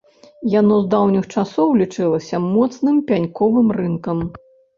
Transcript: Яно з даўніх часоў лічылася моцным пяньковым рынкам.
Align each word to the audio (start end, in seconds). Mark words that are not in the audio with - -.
Яно 0.59 0.77
з 0.83 0.87
даўніх 0.93 1.27
часоў 1.33 1.67
лічылася 1.81 2.41
моцным 2.55 2.97
пяньковым 3.11 3.67
рынкам. 3.79 4.27